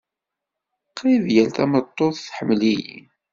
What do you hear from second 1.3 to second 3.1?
yal tameṭṭut tḥemmel-iyi.